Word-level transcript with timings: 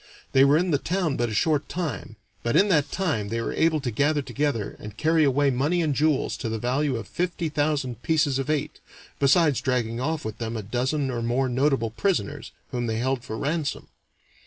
They 0.31 0.43
were 0.43 0.57
in 0.57 0.71
the 0.71 0.79
town 0.79 1.15
but 1.15 1.29
a 1.29 1.33
short 1.35 1.69
time, 1.69 2.15
but 2.41 2.55
in 2.55 2.69
that 2.69 2.91
time 2.91 3.29
they 3.29 3.39
were 3.39 3.53
able 3.53 3.79
to 3.81 3.91
gather 3.91 4.23
together 4.23 4.75
and 4.79 4.97
to 4.97 4.97
carry 4.97 5.23
away 5.23 5.51
money 5.51 5.79
and 5.83 5.93
jewels 5.93 6.35
to 6.37 6.49
the 6.49 6.57
value 6.57 6.95
of 6.95 7.07
fifty 7.07 7.49
thousand 7.49 8.01
pieces 8.01 8.39
of 8.39 8.49
eight, 8.49 8.79
besides 9.19 9.61
dragging 9.61 9.99
off 10.01 10.25
with 10.25 10.39
them 10.39 10.57
a 10.57 10.63
dozen 10.63 11.11
or 11.11 11.21
more 11.21 11.47
notable 11.47 11.91
prisoners, 11.91 12.51
whom 12.71 12.87
they 12.87 12.97
held 12.97 13.23
for 13.23 13.37
ransom. 13.37 13.89